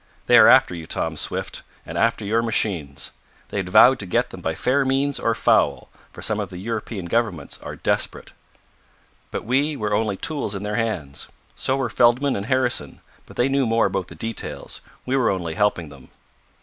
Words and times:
They 0.25 0.35
are 0.39 0.47
after 0.47 0.73
you, 0.73 0.87
Tom 0.87 1.15
Swift, 1.15 1.61
and 1.85 1.95
after 1.95 2.25
your 2.25 2.41
machines. 2.41 3.11
They 3.49 3.57
had 3.57 3.69
vowed 3.69 3.99
to 3.99 4.07
get 4.07 4.31
them 4.31 4.41
by 4.41 4.55
fair 4.55 4.83
means 4.83 5.19
or 5.19 5.35
foul, 5.35 5.89
for 6.11 6.23
some 6.23 6.39
of 6.39 6.49
the 6.49 6.57
European 6.57 7.05
governments 7.05 7.59
are 7.61 7.75
desperate." 7.75 8.31
"But 9.29 9.45
we 9.45 9.77
were 9.77 9.93
only 9.93 10.17
tools 10.17 10.55
in 10.55 10.63
their 10.63 10.75
hands. 10.77 11.27
So 11.55 11.77
were 11.77 11.87
Feldman 11.87 12.35
and 12.35 12.47
Harrison, 12.47 13.01
but 13.27 13.35
they 13.35 13.47
knew 13.47 13.67
more 13.67 13.85
about 13.85 14.07
the 14.07 14.15
details. 14.15 14.81
We 15.05 15.15
were 15.15 15.29
only 15.29 15.53
helping 15.53 15.89
them." 15.89 16.09